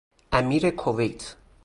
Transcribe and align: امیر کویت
امیر 0.31 0.69
کویت 0.71 1.35